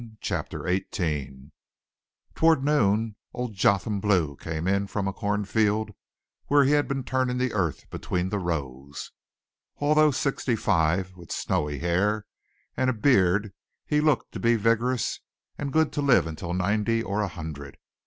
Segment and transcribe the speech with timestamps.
[0.19, 1.51] CHAPTER XVIII
[2.33, 5.91] Toward noon old Jotham Blue came in from a cornfield
[6.47, 9.11] where he had been turning the earth between the rows.
[9.77, 12.25] Although sixty five and with snowy hair
[12.75, 13.53] and beard
[13.85, 15.19] he looked to be vigorous,
[15.55, 17.77] and good to live until ninety or a hundred.